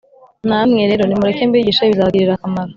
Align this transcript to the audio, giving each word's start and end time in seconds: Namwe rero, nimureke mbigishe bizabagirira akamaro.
Namwe 0.49 0.81
rero, 0.89 1.03
nimureke 1.05 1.43
mbigishe 1.49 1.83
bizabagirira 1.91 2.33
akamaro. 2.37 2.69